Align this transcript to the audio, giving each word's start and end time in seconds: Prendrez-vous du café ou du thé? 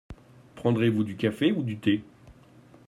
Prendrez-vous 0.55 1.03
du 1.03 1.15
café 1.15 1.51
ou 1.51 1.61
du 1.61 1.77
thé? 1.77 2.03